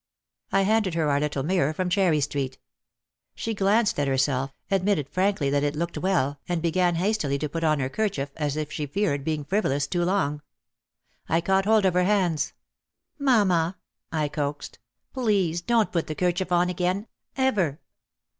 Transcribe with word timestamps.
I 0.51 0.63
handed 0.63 0.95
her 0.95 1.11
our 1.11 1.19
little 1.19 1.43
mirror 1.43 1.73
from 1.73 1.87
Cherry 1.91 2.21
Street. 2.21 2.57
She 3.35 3.53
glanced 3.53 3.99
at 3.99 4.07
herself, 4.07 4.51
admitted 4.71 5.07
frankly 5.07 5.51
that 5.51 5.61
it 5.63 5.75
looked 5.75 5.99
well 5.99 6.39
and 6.49 6.59
began 6.59 6.95
hastily 6.95 7.37
to 7.37 7.47
put 7.47 7.63
on 7.63 7.79
her 7.79 7.87
kerchief 7.87 8.31
as 8.35 8.57
if 8.57 8.71
she 8.71 8.87
feared 8.87 9.23
being 9.23 9.45
frivolous 9.45 9.85
too 9.85 10.03
long. 10.03 10.41
I 11.29 11.39
caught 11.39 11.65
hold 11.65 11.85
of 11.85 11.93
her 11.93 12.03
hands. 12.05 12.53
"Mamma," 13.19 13.77
I 14.11 14.27
coaxed, 14.27 14.79
"please 15.13 15.61
don't 15.61 15.91
put 15.91 16.07
the 16.07 16.15
kerchief 16.15 16.51
on 16.51 16.67
again— 16.67 17.05
ever 17.37 17.79